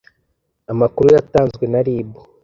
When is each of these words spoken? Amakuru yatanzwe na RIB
Amakuru 0.71 1.07
yatanzwe 1.15 1.63
na 1.71 1.79
RIB 1.85 2.09